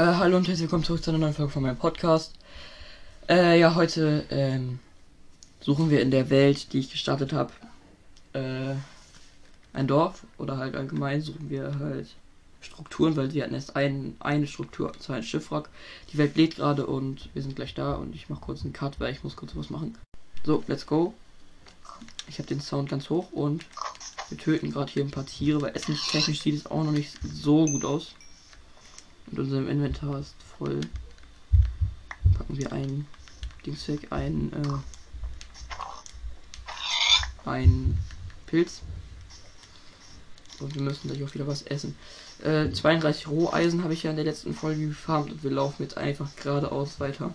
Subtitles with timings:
[0.00, 2.32] Äh, hallo und herzlich willkommen zurück zu einer neuen Folge von meinem Podcast.
[3.28, 4.78] Äh, ja, heute ähm,
[5.60, 7.52] suchen wir in der Welt, die ich gestartet habe,
[8.32, 8.76] äh,
[9.74, 12.08] ein Dorf oder halt allgemein suchen wir halt
[12.62, 15.68] Strukturen, weil sie hatten erst ein, eine Struktur, zwar ein Schiffwrack.
[16.14, 19.00] Die Welt lädt gerade und wir sind gleich da und ich mache kurz einen Cut,
[19.00, 19.98] weil ich muss kurz was machen.
[20.46, 21.12] So, let's go.
[22.26, 23.66] Ich habe den Sound ganz hoch und
[24.30, 27.66] wir töten gerade hier ein paar Tiere, weil essenstechnisch sieht es auch noch nicht so
[27.66, 28.14] gut aus.
[29.30, 30.80] Und unser Inventar ist voll.
[32.36, 33.06] Packen wir ein
[33.64, 34.78] Dings weg, ein, äh,
[37.48, 37.98] ein
[38.46, 38.82] Pilz.
[40.58, 41.96] Und wir müssen gleich auch wieder was essen.
[42.42, 45.96] Äh, 32 Roheisen habe ich ja in der letzten Folge gefarmt und wir laufen jetzt
[45.96, 47.32] einfach geradeaus weiter.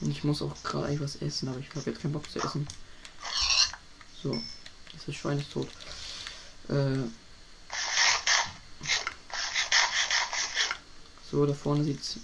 [0.00, 2.38] Und ich muss auch gerade eigentlich was essen, aber ich habe jetzt keinen Bock zu
[2.38, 2.66] essen.
[4.22, 4.40] So,
[5.06, 5.68] das Schwein ist tot.
[6.68, 6.98] Äh,
[11.30, 12.18] So, da vorne sieht es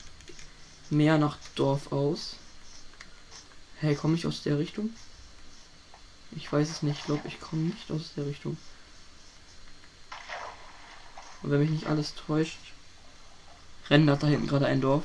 [0.91, 2.37] mehr nach Dorf aus.
[3.79, 4.91] Hey, komme ich aus der Richtung?
[6.33, 6.99] Ich weiß es nicht.
[6.99, 8.57] Ich glaube, ich komme nicht aus der Richtung.
[11.43, 12.59] Und wenn mich nicht alles täuscht,
[13.89, 15.05] rendert da hinten gerade ein Dorf.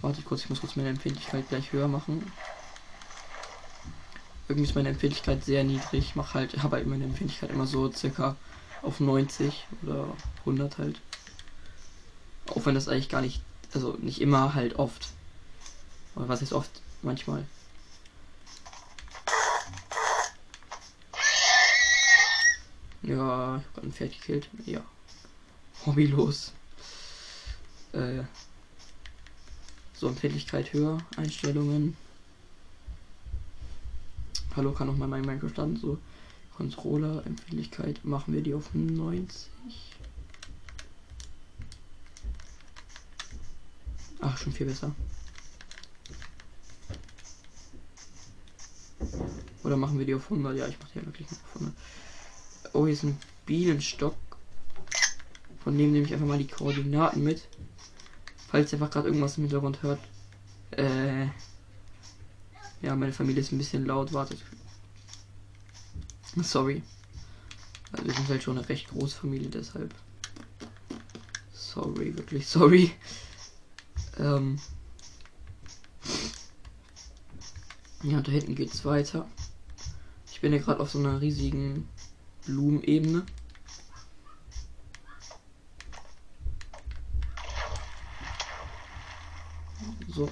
[0.00, 2.32] Warte kurz, ich muss kurz meine Empfindlichkeit gleich höher machen.
[4.48, 6.08] Irgendwie ist meine Empfindlichkeit sehr niedrig.
[6.08, 8.36] Ich mache halt, habe halt meine Empfindlichkeit immer so circa
[8.82, 10.08] auf 90 oder
[10.40, 11.00] 100 halt.
[12.48, 13.42] Auch wenn das eigentlich gar nicht,
[13.74, 15.08] also nicht immer, halt oft.
[16.14, 16.70] Aber was ist oft?
[17.02, 17.44] Manchmal.
[23.02, 24.48] Ja, ich hab ein Pferd gekillt.
[24.64, 24.80] Ja.
[25.84, 26.52] Hobbylos.
[27.92, 28.22] Äh.
[29.94, 30.98] So, Empfindlichkeit höher.
[31.16, 31.96] Einstellungen.
[34.56, 35.76] Hallo, kann auch mal mein Minecraft starten.
[35.76, 35.98] So,
[36.56, 39.50] Controller, Empfindlichkeit machen wir die auf 90.
[44.26, 44.92] Ach, schon viel besser.
[49.62, 50.56] Oder machen wir die auf 100?
[50.56, 51.74] Ja, ich mache die ja wirklich auf 100.
[52.72, 53.16] Oh, hier ist ein
[53.46, 54.16] Bienenstock.
[55.62, 57.46] Von dem nehme ich einfach mal die Koordinaten mit.
[58.48, 60.00] Falls ihr einfach gerade irgendwas im Hintergrund hört.
[60.72, 61.26] Äh.
[62.82, 64.12] Ja, meine Familie ist ein bisschen laut.
[64.12, 64.40] Wartet.
[66.42, 66.82] Sorry.
[67.92, 69.94] Also wir sind halt schon eine recht große Familie, deshalb.
[71.52, 72.90] Sorry, wirklich sorry.
[74.18, 74.58] Ähm
[78.02, 79.26] ja, da hinten geht es weiter.
[80.30, 81.88] Ich bin ja gerade auf so einer riesigen
[82.44, 83.26] Blumenebene.
[90.08, 90.30] So.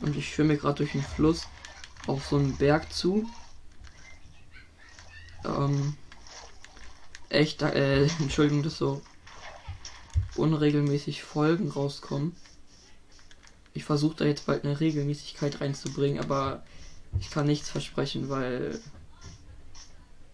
[0.00, 1.46] Und ich schwimme gerade durch den Fluss
[2.06, 3.28] auf so einen Berg zu.
[5.44, 5.96] Ähm,
[7.28, 9.02] echt, äh, Entschuldigung, das so
[10.36, 12.34] unregelmäßig Folgen rauskommen.
[13.74, 16.62] Ich versuche da jetzt bald eine Regelmäßigkeit reinzubringen, aber
[17.20, 18.78] ich kann nichts versprechen, weil.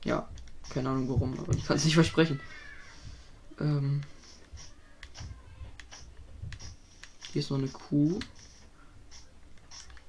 [0.05, 0.29] Ja,
[0.71, 2.41] keine Ahnung warum, aber ich kann es nicht versprechen.
[3.61, 4.03] Ähm
[7.33, 8.19] hier ist noch eine Kuh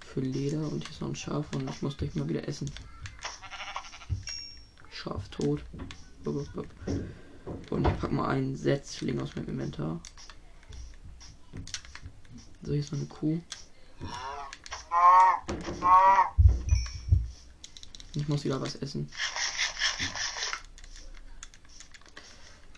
[0.05, 2.71] für Leder und hier ist noch ein Schaf und ich muss gleich mal wieder essen.
[4.91, 5.61] Schaf tot.
[7.79, 10.01] Und ich pack mal einen Setzling aus meinem Inventar.
[12.61, 13.39] So, hier ist noch eine Kuh.
[18.15, 19.09] Ich muss wieder was essen.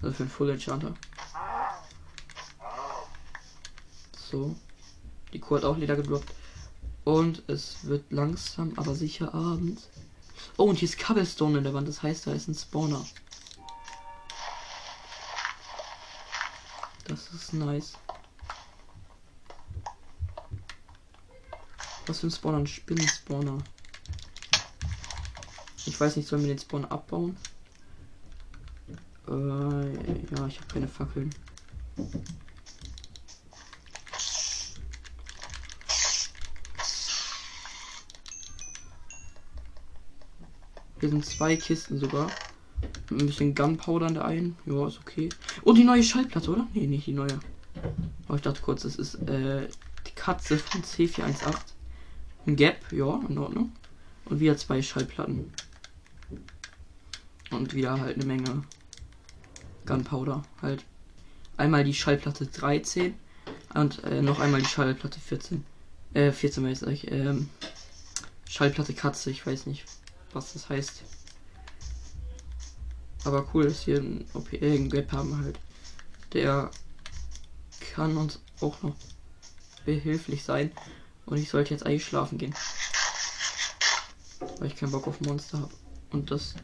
[0.02, 0.94] Also für einen Full Enchanter.
[4.30, 4.54] So.
[5.32, 6.32] Die Kuh hat auch Leder gedroppt.
[7.04, 9.80] Und es wird langsam, aber sicher Abend.
[10.56, 11.88] Oh, und hier ist Cobblestone in der Wand.
[11.88, 13.04] Das heißt, da ist ein Spawner.
[17.06, 17.94] Das ist nice.
[22.06, 22.58] Was für ein Spawner?
[22.58, 23.58] Ein Spinnenspawner.
[25.86, 27.36] Ich weiß nicht, sollen wir den Spawner abbauen?
[29.26, 31.30] Äh, ja, ich habe keine Fackeln.
[41.00, 42.30] Hier sind zwei Kisten sogar.
[43.10, 44.56] Ein bisschen Gunpowder in der einen.
[44.66, 45.28] Ja, ist okay.
[45.64, 46.66] Oh, die neue Schallplatte, oder?
[46.74, 47.38] Nee, nicht die neue.
[48.28, 49.68] Oh, ich dachte kurz, das ist äh,
[50.06, 51.54] die Katze von C418.
[52.46, 53.72] Ein Gap, ja, in Ordnung.
[54.24, 55.52] Und wieder zwei Schallplatten.
[57.50, 58.62] Und wieder halt eine Menge
[59.86, 60.42] Gunpowder.
[60.60, 60.84] Halt
[61.56, 63.14] einmal die Schallplatte 13
[63.74, 65.64] und äh, noch einmal die Schallplatte 14.
[66.14, 67.10] Äh, 14 weiß ich.
[67.10, 67.48] Ähm,
[68.48, 69.84] Schallplatte Katze, ich weiß nicht,
[70.32, 71.02] was das heißt.
[73.24, 75.58] Aber cool, dass hier ein OP äh, ein Gap haben halt.
[76.32, 76.70] Der
[77.92, 78.94] kann uns auch noch
[79.84, 80.72] behilflich sein.
[81.26, 82.54] Und ich sollte jetzt eigentlich schlafen gehen.
[84.58, 85.74] Weil ich keinen Bock auf Monster habe.
[86.10, 86.54] Und das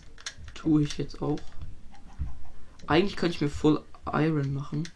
[0.54, 1.38] tue ich jetzt auch.
[2.86, 3.82] Eigentlich könnte ich mir Full
[4.12, 4.88] Iron machen.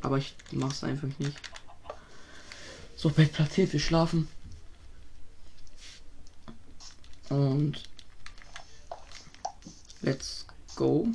[0.00, 1.36] Aber ich mache es einfach nicht.
[2.96, 4.28] So, Bett platziert, wir schlafen.
[7.28, 7.82] Und
[10.02, 10.46] let's
[10.76, 11.06] go.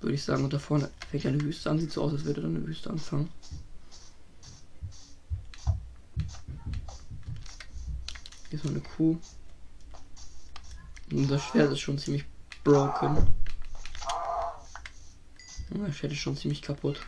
[0.00, 1.78] Würde ich sagen, und da vorne fängt eine Wüste an.
[1.78, 3.30] Sieht so aus, als würde dann eine Wüste anfangen.
[8.48, 9.18] Hier ist noch eine Kuh.
[11.10, 12.24] Und das Schwert ist schon ziemlich
[12.64, 13.26] broken.
[15.70, 17.00] Ja, Schwert ist schon ziemlich kaputt.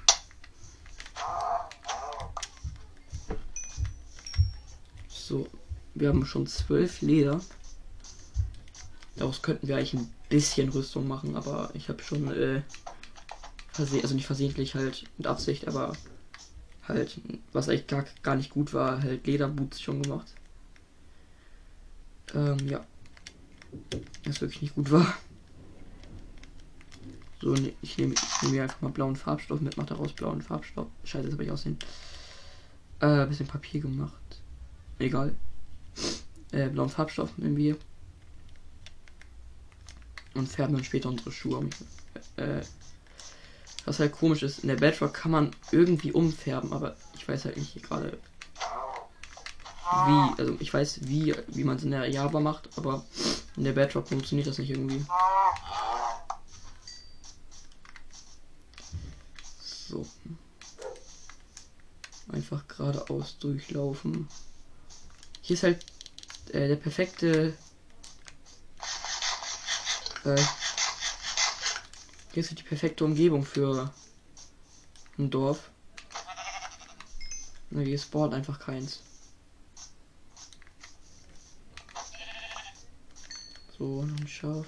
[5.08, 5.46] So,
[6.00, 7.40] wir haben schon zwölf Leder.
[9.16, 12.62] Daraus könnten wir eigentlich ein bisschen Rüstung machen, aber ich habe schon, äh,
[13.76, 15.92] also nicht versehentlich halt mit Absicht, aber
[16.86, 17.20] halt,
[17.52, 20.32] was eigentlich gar, gar nicht gut war, halt Lederboots schon gemacht.
[22.34, 22.84] Ähm, ja.
[24.24, 25.14] Das wirklich nicht gut war.
[27.40, 30.88] So, ne, ich nehme nehm mir einfach mal blauen Farbstoff mit, mache daraus blauen Farbstoff.
[31.04, 31.78] Scheiße, das habe ich aussehen.
[33.00, 34.12] Äh, bisschen Papier gemacht.
[34.98, 35.34] Egal.
[36.52, 37.76] Äh, blauen Farbstoff wir.
[40.34, 41.68] Und färben dann später unsere Schuhe.
[42.36, 42.62] Äh,
[43.84, 47.56] was halt komisch ist, in der Bedrock kann man irgendwie umfärben, aber ich weiß halt
[47.56, 48.18] nicht gerade
[49.90, 53.04] wie, also ich weiß wie, wie man es in der Java macht, aber
[53.56, 55.04] in der Bedrock funktioniert das nicht irgendwie.
[59.62, 60.06] So.
[62.30, 64.28] Einfach geradeaus durchlaufen.
[65.40, 65.86] Hier ist halt
[66.54, 67.56] äh, der perfekte.
[70.24, 70.42] Äh,
[72.32, 73.92] hier ist die perfekte Umgebung für
[75.18, 75.70] ein Dorf.
[77.70, 79.02] Na, hier spawnt einfach keins.
[83.76, 84.66] So, ein Schaf.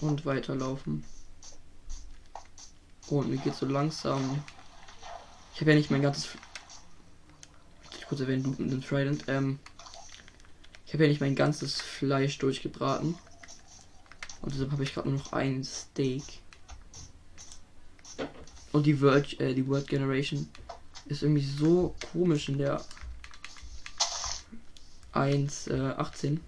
[0.00, 1.04] Und weiterlaufen.
[3.08, 4.42] Oh, und mir geht so langsam.
[5.54, 6.28] Ich habe ja nicht mein ganzes.
[7.96, 9.24] Ich kurz erwähnen, den Trident.
[9.28, 9.60] Ähm,
[10.84, 13.14] ich habe ja nicht mein ganzes Fleisch durchgebraten.
[14.42, 16.24] Und deshalb habe ich gerade nur noch ein Steak.
[18.72, 20.48] Und die Word, äh, die Word Generation
[21.06, 22.82] ist irgendwie so komisch in der
[25.12, 26.34] 1.18.
[26.34, 26.38] Äh,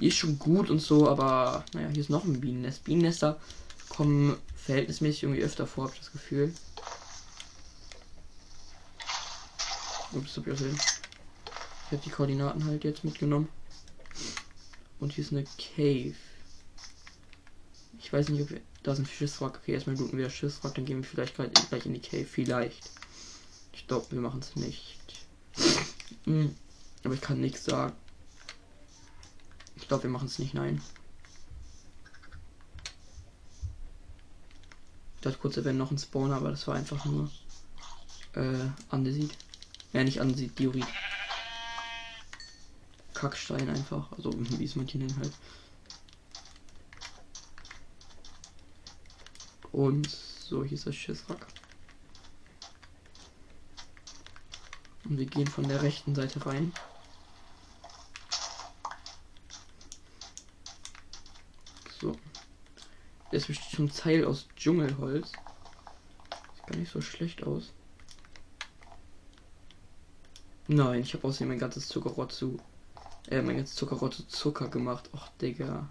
[0.00, 2.84] die ist schon gut und so, aber naja, hier ist noch ein Bienennest.
[2.84, 3.40] Bienennester
[3.88, 6.52] kommen verhältnismäßig irgendwie öfter vor, habe ich das Gefühl.
[10.16, 10.74] Ups, hab ich gesehen.
[11.86, 13.48] Ich habe die Koordinaten halt jetzt mitgenommen.
[14.98, 16.14] Und hier ist eine Cave.
[17.98, 18.60] Ich weiß nicht, ob wir.
[18.82, 19.58] Da sind Schiffswrack.
[19.62, 22.24] Okay, erstmal looten wir das Schiffswrack, dann gehen wir vielleicht gleich in die Cave.
[22.24, 22.90] Vielleicht.
[23.72, 24.96] Ich glaube, wir machen es nicht.
[26.24, 26.54] Hm,
[27.04, 27.92] aber ich kann nichts sagen.
[29.76, 30.54] Ich glaube, wir machen es nicht.
[30.54, 30.80] Nein.
[35.16, 37.30] Ich dachte kurz, er wäre noch ein Spawner, aber das war einfach nur
[38.34, 39.36] äh, Andesit.
[39.96, 40.84] Ja, nicht Andesit, Diorit.
[43.14, 44.12] Kackstein einfach.
[44.12, 45.32] Also, wie es manche nennen halt.
[49.72, 51.46] Und so, hier ist das Schissrack.
[55.04, 56.74] Und wir gehen von der rechten Seite rein.
[61.98, 62.14] So.
[63.32, 65.32] Das besteht zum Teil aus Dschungelholz.
[66.54, 67.72] Sieht gar nicht so schlecht aus.
[70.68, 72.58] Nein, ich habe außerdem mein ganzes Zuckerrohr zu.
[73.28, 75.08] Äh, mein ganzes Zuckerrohr zu Zucker gemacht.
[75.14, 75.88] Och, Digga.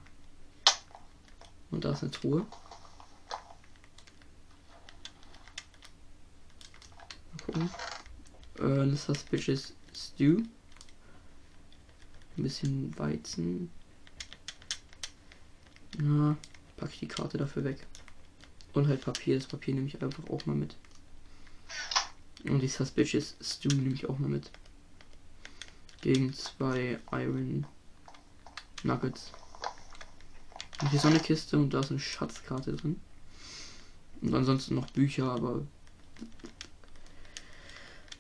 [1.72, 2.46] Und da ist eine Truhe.
[7.32, 7.70] Mal gucken.
[8.60, 10.44] Äh, eine Suspicious Stew.
[12.38, 13.72] Ein bisschen Weizen.
[15.98, 16.36] Na,
[16.76, 17.88] packe ich die Karte dafür weg.
[18.74, 19.36] Und halt Papier.
[19.36, 20.76] Das Papier nehme ich einfach auch mal mit.
[22.44, 24.52] Und die Suspicious Stew nehme ich auch mal mit.
[26.06, 27.66] Gegen zwei Iron
[28.84, 29.32] Nuggets.
[30.80, 33.02] Und hier ist eine Kiste und da ist eine Schatzkarte drin.
[34.22, 35.66] Und ansonsten noch Bücher, aber.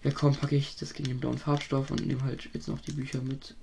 [0.04, 2.94] Ja, kaum packe ich das gegen den blauen Farbstoff und nehme halt jetzt noch die
[2.94, 3.54] Bücher mit.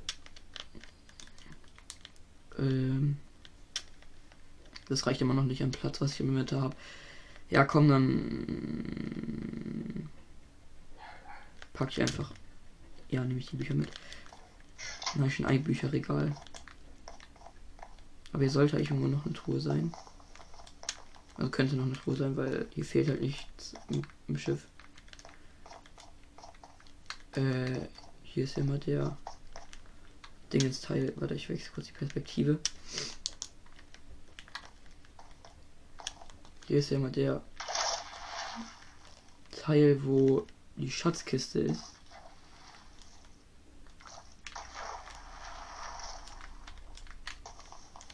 [2.61, 3.17] Ähm,
[4.88, 6.76] das reicht immer noch nicht an Platz, was ich im Moment habe.
[7.50, 10.09] Ja, komm, dann
[11.73, 12.33] packe ich einfach.
[13.12, 13.90] Ja, nehme ich die Bücher mit.
[15.23, 16.35] Ich schon ein Bücherregal.
[18.33, 19.92] Aber hier sollte eigentlich irgendwo noch eine Truhe sein.
[21.35, 24.66] Also könnte noch eine Truhe sein, weil hier fehlt halt nichts im, im Schiff.
[27.33, 27.88] Äh,
[28.23, 29.19] hier ist immer der
[30.50, 31.12] Dingensteil.
[31.16, 32.59] Warte, ich wechsle kurz die Perspektive.
[36.66, 37.42] Hier ist ja immer der
[39.50, 41.91] Teil, wo die Schatzkiste ist.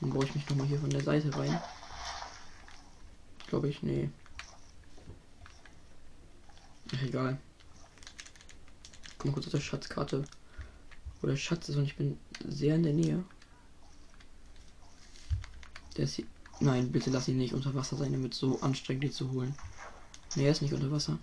[0.08, 1.60] Dann baue ich mich nochmal hier von der Seite rein.
[3.46, 4.08] Glaube ich, nee.
[6.94, 7.38] Ach, egal.
[9.18, 10.24] Guck mal kurz auf der Schatzkarte.
[11.20, 13.22] Wo der Schatz ist und ich bin sehr in der Nähe.
[15.98, 16.26] Der ist hier.
[16.60, 19.54] Nein, bitte lass ihn nicht unter Wasser sein, damit so anstrengend die zu holen.
[20.36, 21.18] Nee, er ist nicht unter Wasser.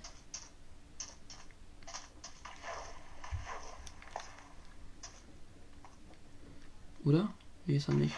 [7.04, 7.34] Oder?
[7.66, 8.14] Nee, ist er nicht.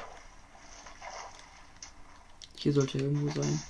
[2.58, 3.62] Hier sollte er irgendwo sein.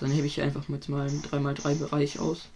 [0.00, 2.48] Dann hebe ich einfach mit meinem 3x3 Bereich aus.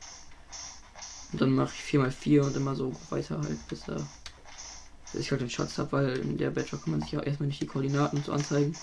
[1.32, 4.06] Und dann mache ich 4x4 und immer so weiter halt, bis, er,
[5.12, 7.46] bis ich halt den Schatz habe, weil in der Bachelor kann man sich ja erstmal
[7.46, 8.74] nicht die Koordinaten so anzeigen.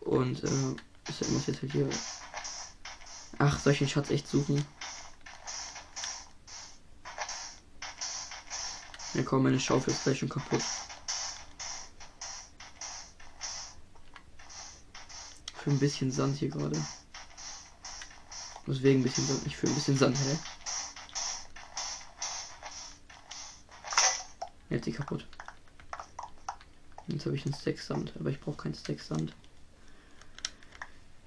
[0.00, 0.48] Und äh,
[1.08, 1.88] ich muss jetzt halt hier.
[3.38, 4.64] Ach, soll ich den Schatz echt suchen?
[9.20, 10.62] Ja komm, meine Schaufel ist gleich schon kaputt.
[15.56, 16.82] Für ein bisschen Sand hier gerade.
[18.66, 20.38] Deswegen ein bisschen Sand, nicht für ein bisschen Sand, hä?
[24.70, 25.26] Jetzt sie kaputt.
[27.08, 29.34] Jetzt habe ich einen Stack Sand, aber ich brauche keinen Stack Sand.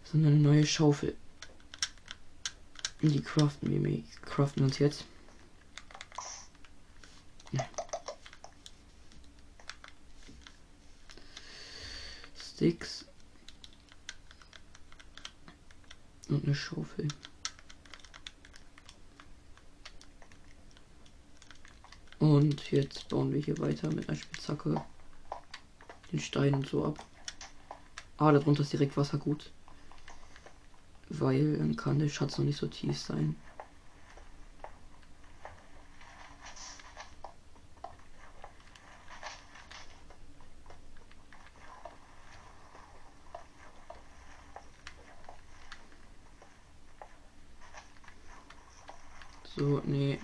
[0.04, 1.16] Sondern eine neue Schaufel.
[3.04, 5.06] Die craften wir craften uns jetzt.
[12.64, 13.04] Sticks.
[16.30, 17.10] Und eine Schaufel.
[22.20, 24.82] Und jetzt bauen wir hier weiter mit einer Spitzhacke
[26.14, 27.06] den Stein und so ab.
[28.16, 29.52] Ah, darunter ist direkt Wassergut.
[31.10, 33.36] Weil dann kann der Schatz noch nicht so tief sein.
[49.56, 50.20] So, nee.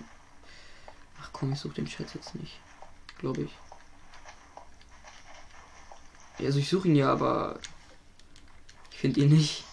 [1.20, 2.58] Ach komm, ich suche den Chat jetzt nicht.
[3.18, 3.50] Glaube ich.
[6.38, 7.60] Also ich suche ihn ja, aber
[8.90, 9.64] ich finde ihn nicht.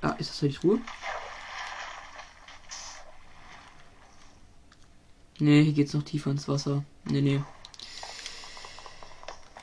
[0.00, 0.80] Ah, ist das die Truhe?
[5.38, 6.82] Nee, hier geht's noch tiefer ins Wasser.
[7.04, 7.42] Nee, nee.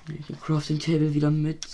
[0.08, 1.66] nee die Crafting Table wieder mit.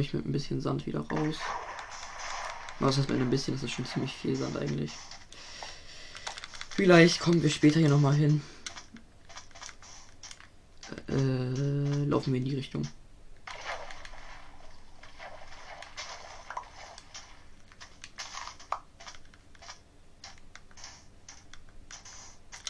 [0.00, 1.36] Baue mich mit ein bisschen Sand wieder raus.
[2.78, 3.52] Was heißt mit ein bisschen?
[3.52, 4.92] Das ist schon ziemlich viel Sand eigentlich.
[6.70, 8.40] Vielleicht kommen wir später hier nochmal hin.
[11.06, 12.88] Äh, laufen wir in die Richtung.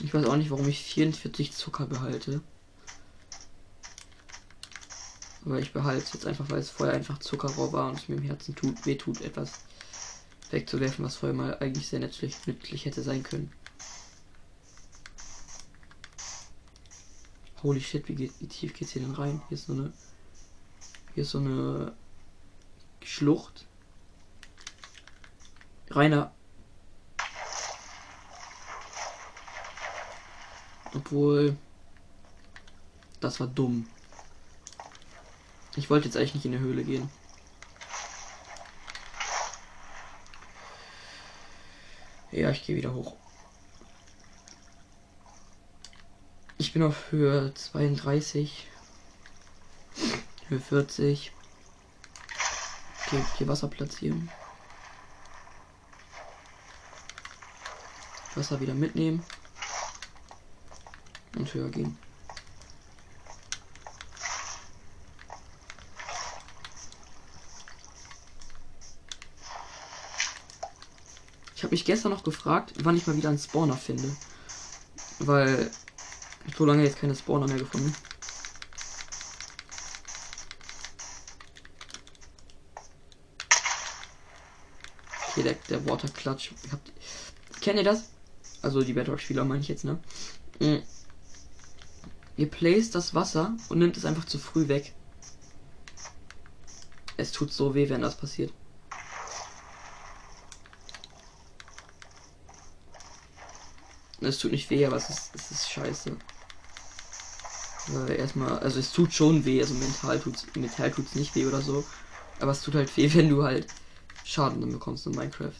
[0.03, 2.41] Ich weiß auch nicht, warum ich 44 Zucker behalte.
[5.51, 8.15] Aber ich behalte es jetzt einfach, weil es vorher einfach Zuckerrohr war und es mir
[8.15, 9.65] im Herzen tut, weh tut, etwas
[10.53, 13.51] wegzuwerfen, was vorher mal eigentlich sehr nützlich, nützlich hätte sein können.
[17.65, 19.43] Holy shit, wie, geht, wie tief geht's hier denn rein?
[19.49, 19.93] Hier ist so eine.
[21.15, 21.95] Hier ist so eine
[23.03, 23.67] Schlucht.
[25.91, 26.33] Reiner.
[30.95, 31.57] Obwohl.
[33.19, 33.89] Das war dumm.
[35.77, 37.11] Ich wollte jetzt eigentlich nicht in die Höhle gehen.
[42.33, 43.17] Ja, ich gehe wieder hoch.
[46.59, 48.69] Ich bin auf Höhe 32.
[50.49, 51.33] Höhe 40.
[53.07, 54.31] Okay, hier Wasser platzieren.
[58.35, 59.25] Wasser wieder mitnehmen.
[61.37, 61.99] Und höher gehen.
[71.71, 74.11] Habe mich gestern noch gefragt, wann ich mal wieder einen Spawner finde.
[75.21, 75.71] Weil
[76.59, 77.95] so lange jetzt keine Spawner mehr gefunden.
[85.29, 86.53] Okay, der, der Water Clutch.
[86.73, 86.91] Habt,
[87.61, 88.11] kennt ihr das?
[88.63, 90.01] Also die Bedrock-Spieler meine ich jetzt, ne?
[90.59, 90.83] Mhm.
[92.37, 94.93] Ihr placed das Wasser und nimmt es einfach zu früh weg.
[97.17, 98.53] Es tut so weh, wenn das passiert.
[104.21, 106.17] Es tut nicht weh, aber es ist, es ist scheiße.
[107.89, 111.63] Weil erstmal, also es tut schon weh, also mental tut's, mental tut's nicht weh oder
[111.63, 111.85] so.
[112.39, 113.67] Aber es tut halt weh, wenn du halt
[114.25, 115.53] Schaden dann bekommst in Minecraft.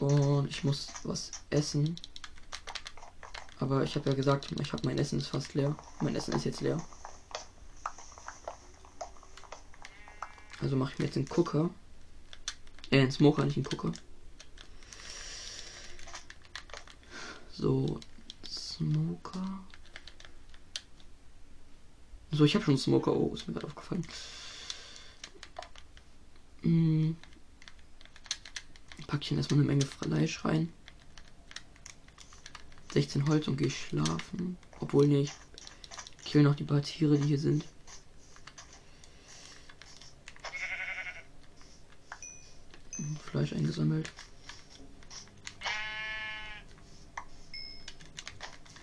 [0.00, 1.96] Und ich muss was essen.
[3.60, 5.76] Aber ich habe ja gesagt, ich habe mein Essen ist fast leer.
[6.00, 6.84] Mein Essen ist jetzt leer.
[10.60, 11.70] Also mache ich mir jetzt einen Cooker.
[12.90, 13.92] Äh, einen Smoker, nicht einen Cooker.
[17.62, 18.00] So,
[18.44, 19.60] Smoker.
[22.32, 23.14] So, ich habe schon Smoker.
[23.14, 24.04] Oh, ist mir gerade aufgefallen.
[26.62, 27.16] Hm.
[29.06, 30.72] Pack ich erstmal eine Menge Fleisch rein.
[32.92, 34.58] 16 Holz und gehe schlafen.
[34.80, 35.32] Obwohl, nee, ich
[36.24, 37.64] kill noch die paar Tiere, die hier sind.
[43.30, 44.10] Fleisch eingesammelt.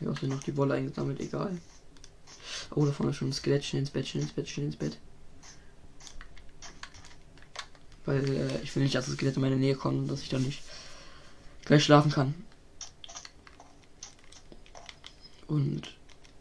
[0.10, 1.58] Auch noch die Wolle eingesammelt, egal.
[2.72, 4.98] Oh, da vorne schon ein Skelett, schnell ins Bett, schnell ins Bett, schnell ins Bett.
[8.06, 10.30] Weil äh, ich will nicht, dass das Skelett in meine Nähe kommt und dass ich
[10.30, 10.64] dann nicht
[11.66, 12.34] gleich schlafen kann.
[15.48, 15.98] Und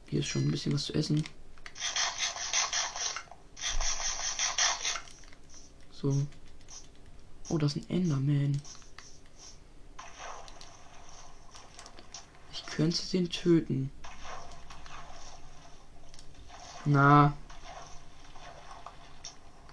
[0.08, 1.24] hier ist schon ein bisschen was zu essen.
[5.92, 6.26] So.
[7.48, 8.60] Oh, das ist ein Enderman.
[12.52, 13.90] Ich könnte den töten.
[16.84, 17.36] Na.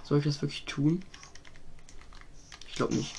[0.03, 1.03] Soll ich das wirklich tun?
[2.67, 3.13] Ich glaube nicht.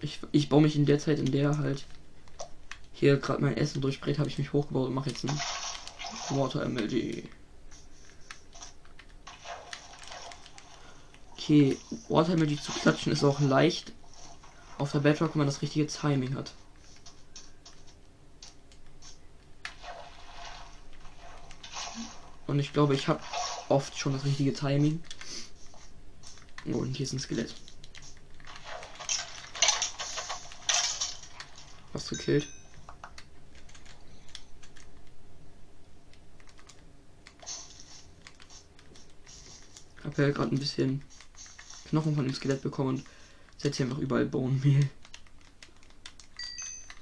[0.00, 1.86] Ich, ich baue mich in der Zeit, in der halt
[2.92, 5.40] hier gerade mein Essen durchbrät, habe ich mich hochgebaut und mache jetzt ein
[6.28, 7.24] Water MLG.
[11.32, 11.78] Okay,
[12.10, 13.94] Water MLG zu klatschen ist auch leicht
[14.78, 16.52] auf der Bedrock, man das richtige Timing hat.
[22.46, 23.22] Und ich glaube, ich habe
[23.68, 25.02] oft schon das richtige Timing.
[26.66, 27.54] Oh, und hier ist ein Skelett.
[31.92, 32.46] Was gekillt.
[40.04, 41.02] Hab ja gerade ein bisschen
[41.88, 43.04] Knochen von dem Skelett bekommen und
[43.62, 44.88] setze hier einfach überall Bohnenmehl.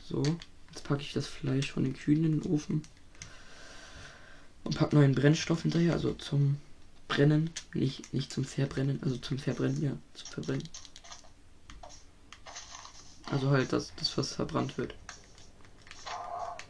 [0.07, 0.23] So,
[0.71, 2.83] jetzt packe ich das Fleisch von den Kühen in den Ofen.
[4.65, 6.59] Und pack neuen Brennstoff hinterher, also zum
[7.09, 10.69] Brennen, nicht, nicht zum Verbrennen, also zum Verbrennen, ja, zum Verbrennen.
[13.31, 14.95] Also halt, dass das was verbrannt wird.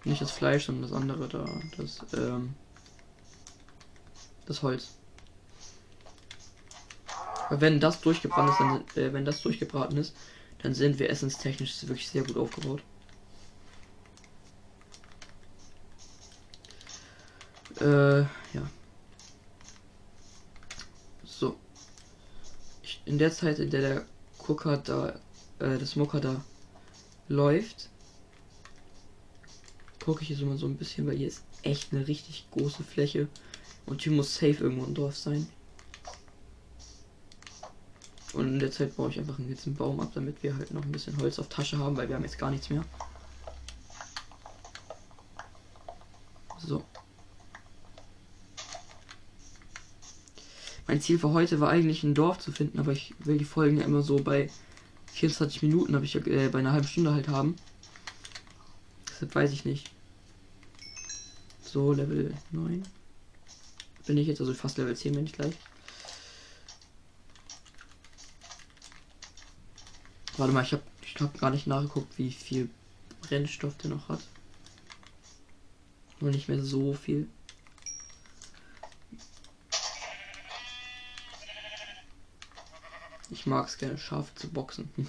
[0.05, 2.55] Nicht das Fleisch, sondern das andere da, das, ähm,
[4.47, 5.00] das Holz.
[7.51, 10.15] Wenn das durchgebrannt ist, dann, äh, wenn das durchgebraten ist,
[10.63, 12.83] dann sind wir essenstechnisch wirklich sehr gut aufgebaut.
[17.81, 18.71] Äh, ja.
[21.25, 21.57] So.
[22.83, 24.05] Ich, in der Zeit, in der der
[24.39, 25.09] Cooker da,
[25.59, 26.45] äh, der Smoker da
[27.29, 27.89] läuft,
[30.05, 33.29] gucke ich jetzt immer so ein bisschen, weil hier ist echt eine richtig große Fläche
[33.87, 35.47] und hier muss safe irgendwo ein Dorf sein.
[38.33, 40.85] Und in der Zeit baue ich einfach jetzt einen Baum ab, damit wir halt noch
[40.85, 42.85] ein bisschen Holz auf Tasche haben, weil wir haben jetzt gar nichts mehr.
[46.59, 46.85] So.
[50.87, 53.79] Mein Ziel für heute war eigentlich ein Dorf zu finden, aber ich will die Folgen
[53.79, 54.51] ja immer so bei
[55.13, 57.57] 24 Minuten, habe ich ja äh, bei einer halben Stunde halt haben.
[59.09, 59.91] Deshalb weiß ich nicht.
[61.63, 62.83] So, Level 9.
[64.07, 65.55] Bin ich jetzt, also fast Level 10 bin ich gleich.
[70.41, 72.71] Warte mal, ich habe ich hab gar nicht nachgeguckt, wie viel
[73.21, 74.21] Brennstoff der noch hat.
[76.19, 77.29] Nur nicht mehr so viel.
[83.29, 84.91] Ich mag es gerne, scharf zu boxen.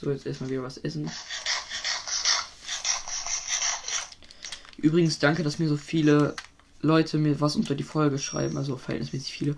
[0.00, 1.10] So, jetzt erstmal wieder was essen.
[4.76, 6.36] Übrigens, danke, dass mir so viele
[6.80, 9.56] Leute mir was unter die Folge schreiben, also verhältnismäßig viele.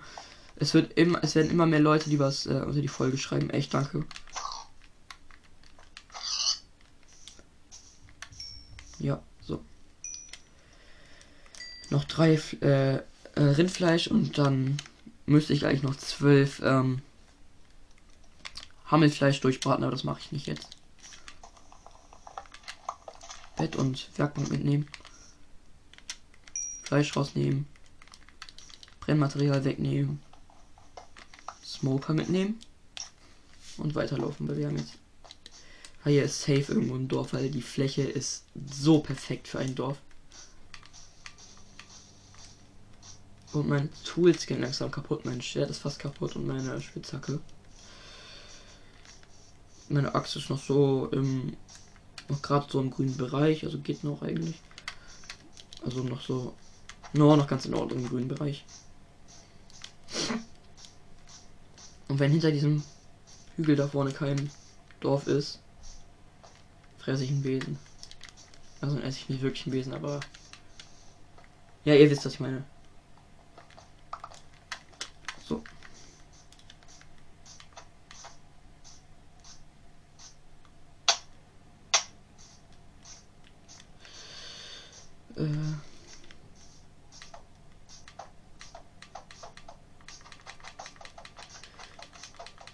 [0.60, 3.50] Es wird immer, es werden immer mehr Leute, die was äh, unter die Folge schreiben.
[3.50, 4.04] Echt danke.
[8.98, 9.62] Ja, so.
[11.90, 13.02] Noch drei äh, äh,
[13.36, 14.78] Rindfleisch und dann
[15.26, 17.02] müsste ich eigentlich noch zwölf ähm,
[18.86, 20.70] Hammelfleisch durchbraten, aber das mache ich nicht jetzt.
[23.56, 24.88] Bett und Werkbank mitnehmen.
[26.82, 27.66] Fleisch rausnehmen.
[29.00, 30.20] Brennmaterial wegnehmen.
[31.78, 32.58] Smoker mitnehmen.
[33.76, 34.94] Und weiterlaufen, weil wir haben jetzt.
[36.04, 39.74] Ah, hier ist safe irgendwo im Dorf, weil die Fläche ist so perfekt für ein
[39.74, 39.98] Dorf.
[43.52, 45.24] Und mein Tools gehen langsam kaputt.
[45.24, 47.40] Mein Schwert ist fast kaputt und meine Spitzhacke.
[49.88, 51.56] Meine Axt ist noch so im.
[52.28, 54.56] noch gerade so im grünen Bereich, also geht noch eigentlich.
[55.82, 56.54] Also noch so
[57.14, 58.64] nur noch ganz in Ordnung im grünen Bereich.
[62.08, 62.82] Und wenn hinter diesem
[63.56, 64.50] Hügel da vorne kein
[65.00, 65.60] Dorf ist,
[66.98, 67.78] fresse ich einen Besen.
[68.80, 70.20] Also esse ich nicht wirklich einen Besen, aber.
[71.84, 72.64] Ja, ihr wisst, was ich meine.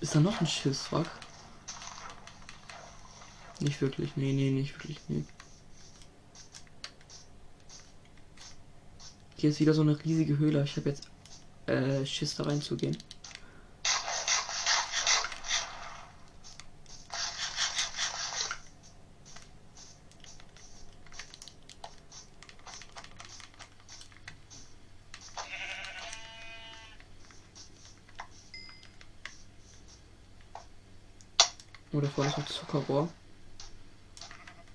[0.04, 1.10] Ist da noch ein Schiffswrack?
[3.60, 5.24] Nicht wirklich, nee, nee, nicht wirklich, nee.
[9.38, 10.62] Hier ist wieder so eine riesige Höhle.
[10.64, 11.08] Ich habe jetzt
[11.64, 12.98] äh, Schiss da reinzugehen.
[31.94, 33.08] Oder vorne ist noch Zuckerrohr.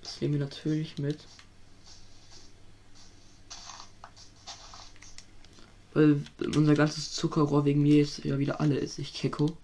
[0.02, 1.18] Das nehmen wir natürlich mit.
[5.92, 8.98] Weil unser ganzes Zuckerrohr wegen mir jetzt ja wieder alle ist.
[8.98, 9.54] Ich kecko.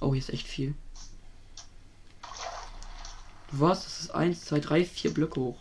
[0.00, 0.74] Oh, hier ist echt viel.
[3.52, 3.84] Was?
[3.84, 5.58] Das ist 1, 2, 3, 4 Blöcke hoch.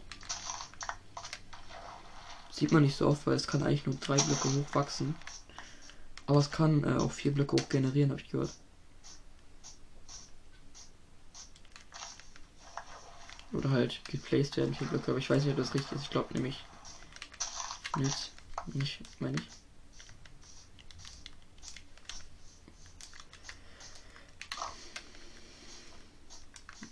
[2.52, 5.16] Sieht man nicht so oft, weil es kann eigentlich nur drei Blöcke hoch wachsen.
[6.26, 8.52] Aber es kann äh, auch vier Blöcke hoch generieren, habe ich gehört.
[13.70, 16.04] Halt geplaced werden für Blöcke, aber ich weiß nicht, ob das richtig ist.
[16.04, 16.66] Ich glaube nämlich
[17.98, 18.32] nicht.
[18.74, 19.48] Nicht, meine ich.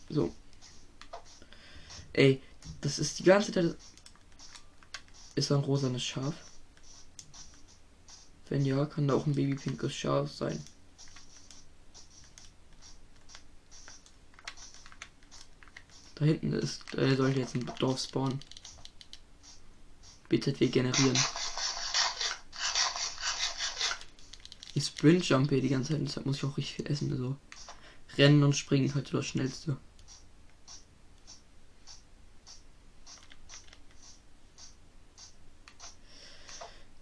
[0.09, 0.33] So.
[2.13, 2.41] Ey,
[2.81, 3.75] das ist die ganze Zeit.
[5.35, 6.35] Ist ein rosanes Schaf?
[8.49, 10.63] Wenn ja, kann da auch ein babypinkes Schaf sein.
[16.17, 18.39] Da hinten ist, äh, sollte jetzt ein Dorf spawnen.
[20.30, 21.17] BZW generieren.
[24.73, 27.12] Ich sprint jump die ganze Zeit, deshalb muss ich auch richtig viel essen.
[27.12, 27.36] Also
[28.17, 29.77] rennen und springen halt das schnellste.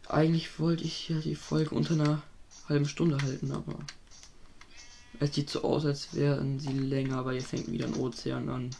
[0.10, 2.22] Eigentlich wollte ich ja die Folge unter einer
[2.68, 3.80] halben Stunde halten, aber
[5.20, 8.76] es sieht so aus, als wären sie länger, weil ihr fängt wieder ein Ozean an.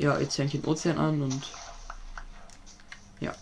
[0.00, 1.42] Ja, jetzt fängt den Ozean an und
[3.20, 3.34] ja.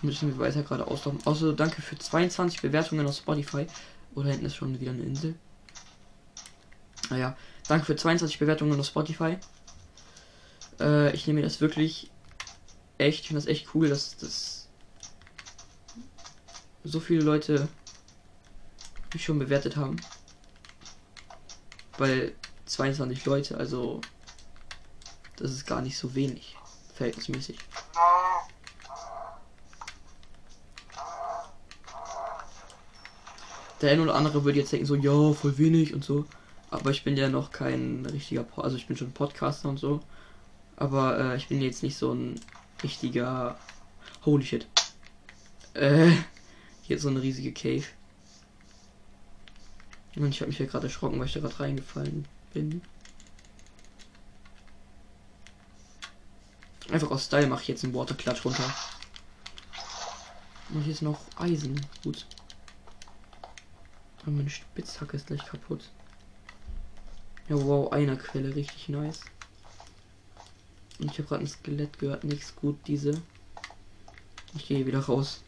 [0.00, 1.20] Müssen wir weiter gerade auslaufen.
[1.26, 3.66] Also danke für 22 Bewertungen auf Spotify.
[4.14, 5.34] Oder hinten ist schon wieder eine Insel.
[7.10, 7.36] Naja,
[7.68, 9.36] danke für 22 Bewertungen auf Spotify.
[10.80, 12.10] Äh, ich nehme das wirklich
[12.96, 14.68] echt, ich finde das echt cool, dass das
[16.82, 17.68] so viele Leute
[19.12, 19.96] mich schon bewertet haben.
[21.98, 22.34] Weil
[22.66, 24.00] 22 Leute, also
[25.36, 26.56] das ist gar nicht so wenig,
[26.94, 27.58] verhältnismäßig.
[33.82, 36.24] Der eine oder andere würde jetzt denken so, ja, voll wenig und so.
[36.70, 40.00] Aber ich bin ja noch kein richtiger, po also ich bin schon Podcaster und so.
[40.76, 42.40] Aber äh, ich bin jetzt nicht so ein
[42.82, 43.58] richtiger.
[44.24, 44.66] Holy shit.
[45.74, 46.10] Äh,
[46.82, 47.84] hier so eine riesige Cave.
[50.16, 52.80] Und ich habe mich ja gerade erschrocken, weil ich da gerade reingefallen bin.
[56.90, 58.74] Einfach aus Style mache ich jetzt einen Waterklatsch runter.
[60.70, 61.80] Und hier ist noch Eisen.
[62.02, 62.26] Gut.
[64.22, 65.90] Aber meine Spitzhacke ist gleich kaputt.
[67.48, 69.20] Ja, wow, einer Quelle, richtig nice.
[70.98, 73.20] Und ich habe gerade ein Skelett gehört, nichts gut, diese.
[74.54, 75.42] Ich gehe wieder raus.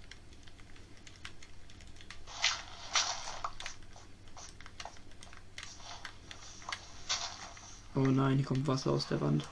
[7.99, 9.45] Oh nein, hier kommt Wasser aus der Wand.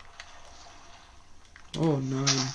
[1.76, 2.54] Oh nein.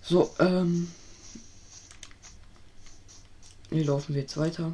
[0.00, 0.90] So, ähm.
[3.68, 4.72] Hier laufen wir jetzt weiter.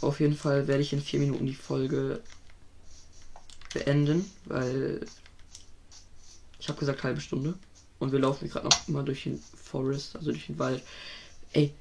[0.00, 2.24] Auf jeden Fall werde ich in vier Minuten die Folge
[3.78, 5.04] beenden, weil
[6.58, 7.54] ich habe gesagt halbe Stunde
[7.98, 10.82] und wir laufen gerade noch mal durch den Forest, also durch den Wald.
[11.52, 11.72] Ey,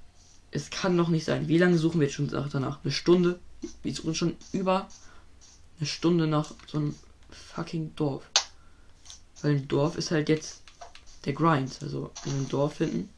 [0.51, 1.47] es kann noch nicht sein.
[1.47, 2.79] Wie lange suchen wir jetzt schon danach?
[2.83, 3.39] Eine Stunde?
[3.83, 4.87] Wir suchen schon über
[5.79, 6.95] eine Stunde nach so einem
[7.29, 8.23] fucking Dorf.
[9.41, 10.61] Weil ein Dorf ist halt jetzt
[11.25, 11.79] der Grind.
[11.81, 13.09] Also ein Dorf finden,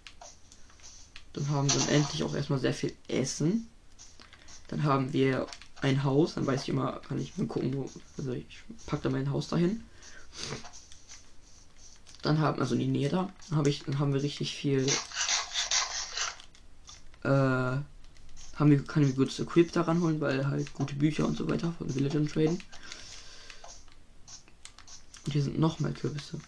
[1.33, 3.67] dann haben wir endlich auch erstmal sehr viel Essen.
[4.69, 5.47] Dann haben wir
[5.81, 7.89] ein Haus, dann weiß ich immer, kann ich gucken, wo.
[8.17, 9.83] Also ich packe da mein Haus dahin.
[12.21, 14.85] Dann haben, also in die Nähe da, dann habe ich, dann haben wir richtig viel.
[17.23, 17.29] Äh,
[18.59, 21.73] haben wir, kann ich gutes Equip daran holen, weil halt gute Bücher und so weiter
[21.77, 22.61] von Villager traden.
[25.25, 26.39] Und hier sind noch mehr Kürbisse.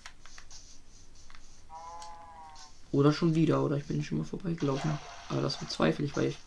[2.91, 4.91] Oder schon wieder, oder ich bin schon mal vorbeigelaufen.
[5.29, 6.37] Aber das bezweifle ich, weil ich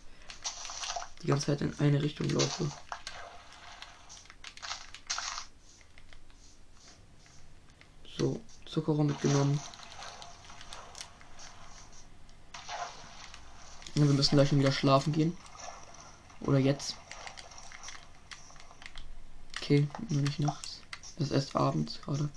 [1.25, 2.69] die ganze Zeit in eine Richtung laufe.
[8.15, 9.59] So, Zuckerrohr mitgenommen.
[13.95, 15.35] Ja, wir müssen gleich schon wieder schlafen gehen.
[16.41, 16.95] Oder jetzt.
[19.57, 20.81] Okay, nur nicht nachts.
[21.17, 22.29] Das ist erst abends gerade.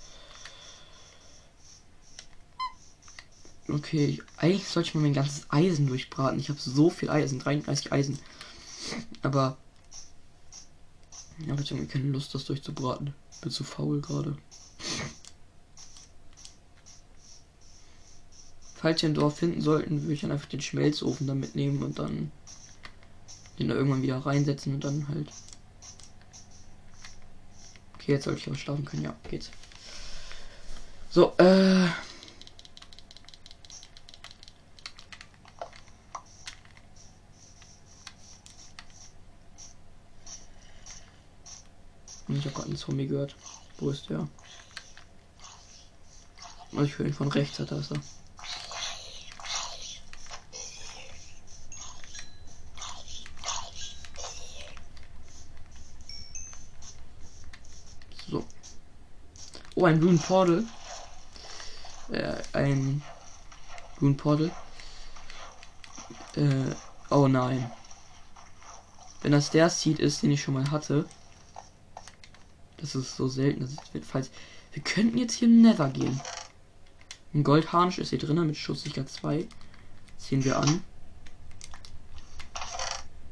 [3.68, 6.40] Okay, eigentlich sollte ich mal mein ganzes Eisen durchbraten.
[6.40, 8.18] Ich habe so viel Eisen, 33 Eisen.
[9.22, 9.56] Aber
[11.40, 13.14] ich habe keine Lust, das durchzubraten.
[13.40, 14.36] Bin zu faul gerade.
[18.74, 21.98] Falls wir ein Dorf finden sollten, würde ich dann einfach den Schmelzofen da mitnehmen und
[21.98, 22.30] dann
[23.58, 25.28] den da irgendwann wieder reinsetzen und dann halt.
[27.94, 29.02] Okay, jetzt sollte ich auch schlafen können.
[29.02, 29.50] Ja, geht's.
[31.10, 31.88] So, äh.
[42.88, 43.36] Einen Zombie gehört.
[43.78, 44.26] Wo ist der?
[46.72, 47.82] Also ich höre ihn von rechts, hat er.
[47.82, 47.94] So.
[59.74, 60.64] Oh, ein Rune Portal.
[62.10, 63.02] Äh, ein
[64.00, 64.50] Rune Portal.
[66.36, 66.74] Äh,
[67.10, 67.70] oh nein.
[69.20, 71.06] Wenn das der Seed ist, den ich schon mal hatte,
[72.78, 74.30] das ist so selten, dass es wird, falls.
[74.72, 76.20] Wir könnten jetzt hier Nether gehen.
[77.34, 79.46] Ein Goldharnisch ist hier drin mit Schusssicher 2.
[80.18, 80.82] Ziehen wir an.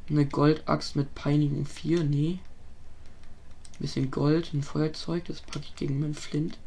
[0.08, 2.04] Eine Goldaxt mit Peinigung 4.
[2.04, 2.38] Nee.
[3.74, 5.24] Ein bisschen Gold, ein Feuerzeug.
[5.26, 6.58] Das packe ich gegen meinen Flint.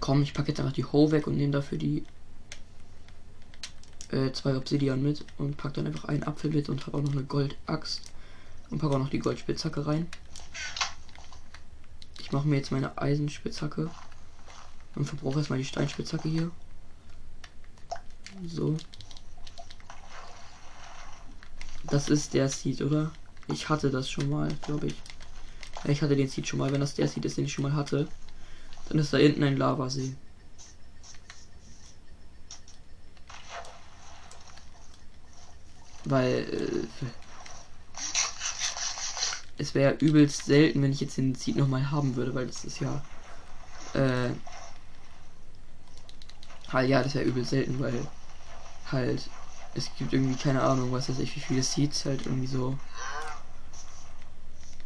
[0.00, 2.04] Komm, ich packe jetzt einfach die Hoe weg und nehme dafür die
[4.10, 7.12] äh, zwei Obsidian mit und packe dann einfach einen Apfel mit und habe auch noch
[7.12, 8.02] eine Goldaxt.
[8.70, 10.06] Und packe auch noch die Goldspitzhacke rein.
[12.18, 13.90] Ich mache mir jetzt meine Eisenspitzhacke.
[14.94, 16.50] Und verbrauche erstmal die Steinspitzhacke hier.
[18.46, 18.76] So.
[21.84, 23.12] Das ist der Seed, oder?
[23.48, 24.94] Ich hatte das schon mal, glaube ich.
[25.84, 26.70] Ich hatte den Seed schon mal.
[26.70, 28.08] Wenn das der Seed ist, den ich schon mal hatte,
[28.88, 30.14] dann ist da hinten ein Lavasee.
[36.04, 37.06] Weil äh,
[39.58, 42.80] es wäre übelst selten, wenn ich jetzt den Seed nochmal haben würde, weil das ist
[42.80, 43.02] ja.
[43.94, 44.30] Äh,
[46.72, 48.06] halt, ja, das wäre übelst selten, weil
[48.90, 49.28] halt
[49.74, 52.78] es gibt irgendwie keine Ahnung, was weiß ich, wie viele Seeds halt irgendwie so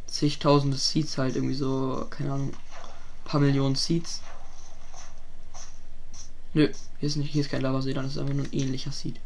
[0.07, 2.53] zigtausende Seeds halt irgendwie so, keine Ahnung,
[3.25, 4.21] paar Millionen Seeds.
[6.53, 9.19] Nö, hier ist nicht, hier ist kein Lavasee, dann ist einfach nur ein ähnlicher Seed.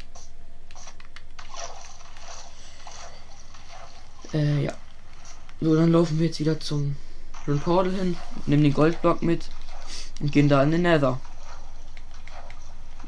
[4.32, 4.72] Äh, ja.
[5.60, 6.96] So, dann laufen wir jetzt wieder zum
[7.44, 8.16] Portal hin,
[8.46, 9.46] nehmen den Goldblock mit
[10.20, 11.18] und gehen da in den Nether.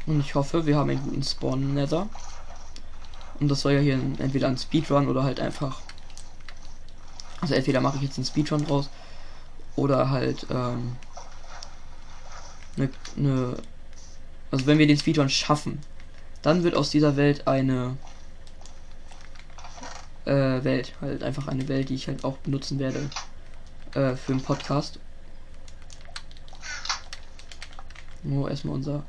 [0.05, 2.09] Und ich hoffe, wir haben einen guten Spawn im Nether.
[3.39, 5.79] Und das soll ja hier entweder ein Speedrun oder halt einfach.
[7.39, 8.89] Also entweder mache ich jetzt einen Speedrun draus
[9.75, 10.95] oder halt ähm,
[12.77, 13.55] eine, eine
[14.51, 15.79] also wenn wir den Speedrun schaffen,
[16.41, 17.97] dann wird aus dieser Welt eine
[20.25, 23.09] äh, Welt, halt einfach eine Welt, die ich halt auch benutzen werde
[23.93, 24.99] äh, für einen Podcast.
[28.23, 29.03] Nur erstmal unser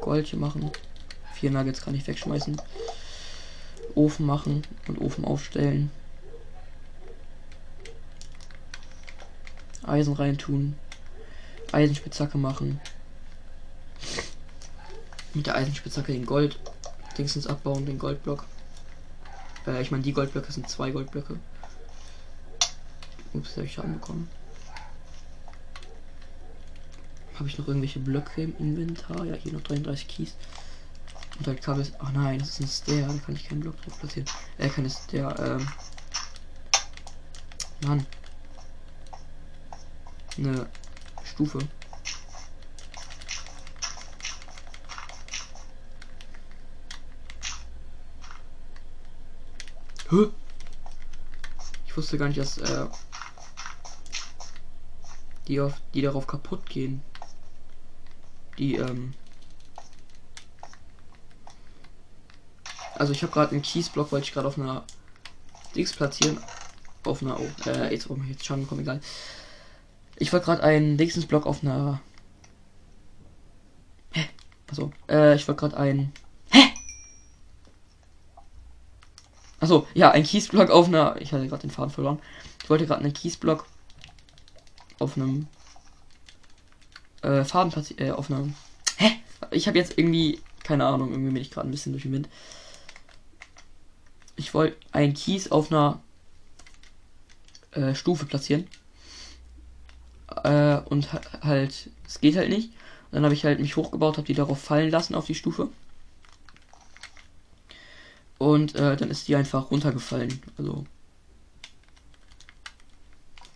[0.00, 0.70] Gold machen.
[1.34, 2.60] Vier Nuggets kann ich wegschmeißen.
[3.94, 5.90] Ofen machen und Ofen aufstellen.
[9.82, 10.76] Eisen reintun.
[11.72, 12.80] Eisenspitzhacke machen.
[15.34, 16.58] Mit der Eisenspitzhacke den Gold
[17.16, 18.44] Dingsens abbauen, den Goldblock.
[19.68, 21.38] Äh, ich meine, die Goldblöcke sind zwei Goldblöcke.
[23.34, 24.28] Ups, habe ich Schaden bekommen.
[27.34, 29.24] Habe ich noch irgendwelche Blöcke im Inventar?
[29.24, 30.34] Ja, hier noch 33 Keys.
[31.38, 31.86] Und halt Kabel.
[31.98, 33.06] Ach nein, das ist ein Stair.
[33.06, 34.28] Da kann ich keinen Block drauf platzieren.
[34.56, 35.68] Er äh, kann es der, ähm.
[37.86, 38.06] Mann.
[40.36, 40.66] Eine
[41.24, 41.60] Stufe.
[50.10, 50.28] Hä?
[51.86, 52.86] Ich wusste gar nicht, dass äh,
[55.46, 57.02] die auf die darauf kaputt gehen.
[58.58, 59.14] Die ähm
[62.98, 64.84] Also ich habe gerade einen Kiesblock, wollte ich gerade auf einer
[65.76, 66.38] Dings platzieren.
[67.04, 69.00] Auf einer oh, äh, jetzt ich jetzt Schaden bekommen, egal.
[70.16, 72.00] Ich wollte gerade einen Dingsensblock auf einer
[74.12, 74.28] Hä?
[74.68, 76.12] Also, äh, ich wollte gerade einen
[79.60, 81.20] Achso, ja, ein Kiesblock auf einer.
[81.20, 82.18] Ich hatte gerade den Faden verloren.
[82.62, 83.66] Ich wollte gerade einen Kiesblock
[84.98, 85.48] auf einem
[87.22, 88.54] äh, Faden äh, auf einem.
[88.96, 89.12] Hä?
[89.50, 91.10] Ich habe jetzt irgendwie keine Ahnung.
[91.10, 92.28] Irgendwie bin ich gerade ein bisschen durch den Wind.
[94.36, 96.00] Ich wollte einen Kies auf einer
[97.72, 98.66] äh, Stufe platzieren.
[100.44, 101.08] Äh, und
[101.42, 102.70] halt, es geht halt nicht.
[103.10, 105.70] Dann habe ich halt mich hochgebaut, habe die darauf fallen lassen auf die Stufe.
[108.38, 110.40] Und äh, dann ist die einfach runtergefallen.
[110.56, 110.84] Also.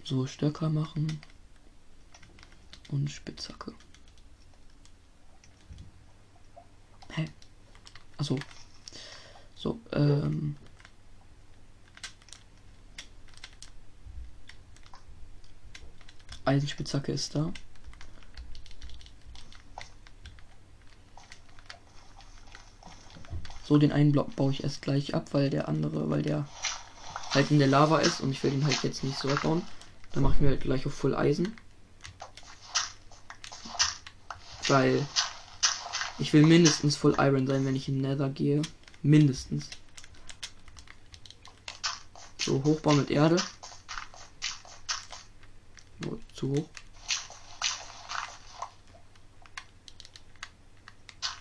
[0.05, 1.21] So, Stöcker machen.
[2.91, 3.73] Und Spitzhacke.
[7.11, 7.29] Hä?
[8.19, 8.39] Achso.
[9.55, 10.57] So, ähm.
[16.45, 17.53] Eisenspitzhacke ist da.
[23.73, 26.47] So, den einen Block baue ich erst gleich ab, weil der andere, weil der
[27.31, 29.63] halt in der Lava ist und ich will den halt jetzt nicht so wegbauen.
[30.13, 31.57] Dann mache ich mir halt gleich auf Full Eisen.
[34.69, 35.07] Weil
[36.19, 38.61] ich will mindestens Full Iron sein, wenn ich in Nether gehe.
[39.01, 39.71] Mindestens.
[42.43, 43.37] So, Hochbau mit Erde.
[46.07, 46.69] Oh, zu hoch.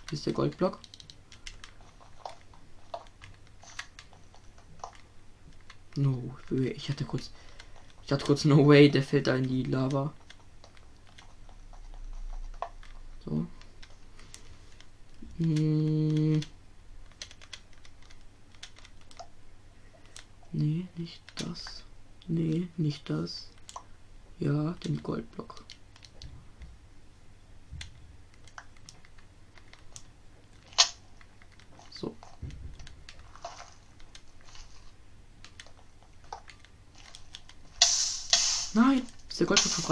[0.08, 0.78] Hier ist der Goldblock.
[5.96, 7.30] No, ich hatte kurz.
[8.04, 10.12] Ich hatte kurz no way, der fällt da in die Lava.
[13.24, 13.46] So.
[15.38, 15.71] Hm.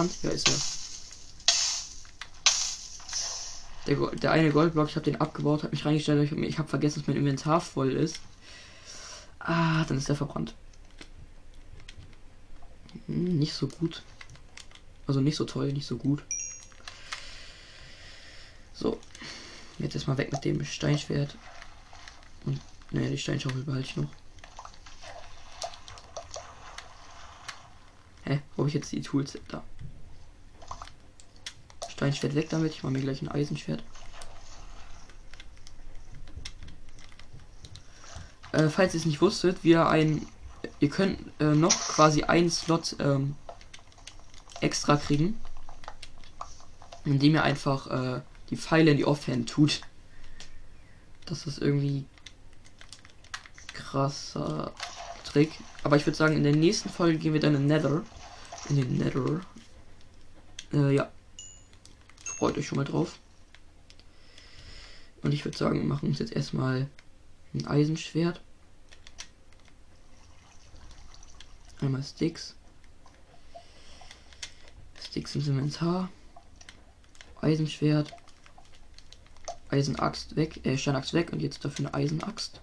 [0.00, 0.54] 20er ist er.
[3.86, 7.08] Der, der eine Goldblock, ich habe den abgebaut, habe mich reingestellt, ich habe vergessen, dass
[7.08, 8.20] mein Inventar voll ist.
[9.38, 10.54] Ah, dann ist er verbrannt.
[13.06, 14.02] Hm, nicht so gut.
[15.06, 16.22] Also nicht so toll, nicht so gut.
[18.74, 18.98] So.
[19.78, 21.36] Jetzt erstmal weg mit dem Steinschwert.
[22.44, 24.10] Und naja, die Steinschaufel behalte ich noch.
[28.24, 28.42] Hä?
[28.54, 29.64] Wo habe ich jetzt die Tools da?
[32.00, 32.72] Steinschwert weg damit.
[32.72, 33.82] Ich mache mir gleich ein Eisenschwert.
[38.52, 40.26] Äh, falls ihr es nicht wusstet, wir ein.
[40.78, 43.36] Ihr könnt äh, noch quasi einen Slot ähm,
[44.62, 45.38] extra kriegen,
[47.04, 49.82] indem ihr einfach äh, die Pfeile in die Offhand tut.
[51.26, 52.06] Das ist irgendwie
[53.74, 54.72] krasser
[55.24, 55.52] Trick.
[55.82, 58.04] Aber ich würde sagen, in der nächsten Folge gehen wir dann in Nether.
[58.70, 59.42] In den Nether.
[60.72, 61.10] Äh, ja.
[62.40, 63.18] Freut euch schon mal drauf.
[65.20, 66.88] Und ich würde sagen, machen uns jetzt erstmal
[67.52, 68.40] ein Eisenschwert.
[71.82, 72.54] Einmal Sticks.
[75.02, 76.08] Sticks ins Inventar.
[77.42, 78.14] Eisenschwert.
[79.68, 82.62] Eisenaxt weg, äh, Steinaxt weg und jetzt dafür eine Eisenaxt.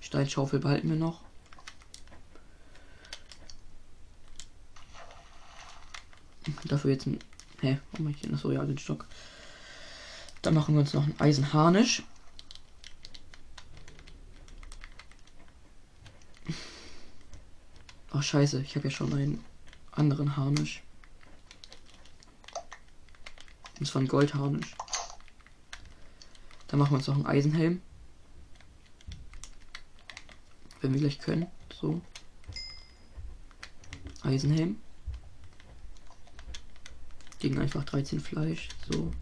[0.00, 1.20] Steinschaufel behalten wir noch.
[6.64, 7.20] Dafür jetzt ein.
[7.62, 7.78] Hä?
[7.92, 9.06] Warum ich denn so ja den Stock?
[10.42, 12.02] Dann machen wir uns noch einen Eisenharnisch.
[18.10, 19.44] Ach scheiße, ich habe ja schon einen
[19.92, 20.82] anderen Harnisch.
[23.78, 24.74] Und zwar ein Goldharnisch.
[26.66, 27.80] Dann machen wir uns noch einen Eisenhelm.
[30.80, 31.46] Wenn wir gleich können.
[31.80, 32.00] So.
[34.22, 34.81] Eisenhelm.
[37.42, 38.68] Gegen einfach 13 Fleisch.
[38.88, 39.12] So.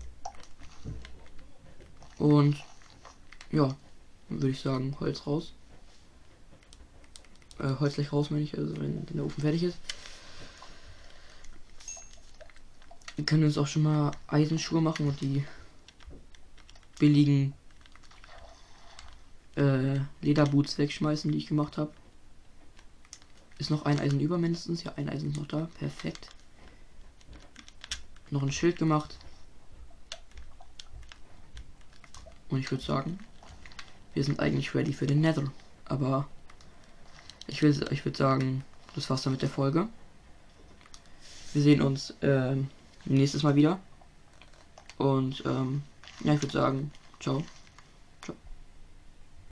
[2.18, 2.62] Und
[3.50, 3.74] ja,
[4.28, 5.54] würde ich sagen, Holz raus.
[7.58, 9.78] Äh, Holz gleich raus, meine ich, also wenn der Ofen fertig ist.
[13.16, 15.46] Wir können uns auch schon mal Eisenschuhe machen und die
[16.98, 17.54] billigen
[19.56, 21.90] äh, Lederboots wegschmeißen, die ich gemacht habe.
[23.56, 24.84] Ist noch ein Eisen über mindestens.
[24.84, 25.70] Ja, ein Eisen ist noch da.
[25.78, 26.28] Perfekt.
[28.30, 29.16] Noch ein Schild gemacht.
[32.48, 33.18] Und ich würde sagen,
[34.14, 35.50] wir sind eigentlich ready für den Nether.
[35.84, 36.28] Aber
[37.46, 38.64] ich will, ich würde sagen,
[38.94, 39.88] das war's dann mit der Folge.
[41.52, 42.56] Wir sehen uns äh,
[43.04, 43.78] nächstes Mal wieder.
[44.98, 45.82] Und ähm,
[46.22, 47.42] ja, ich würde sagen, ciao.